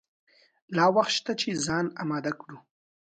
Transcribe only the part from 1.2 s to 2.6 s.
چې ځان آمده کړو.